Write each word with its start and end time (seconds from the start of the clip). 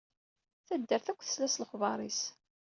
Taddart 0.67 1.07
akk 1.11 1.21
tesla 1.23 1.47
s 1.49 1.55
lexbar-is. 1.61 2.21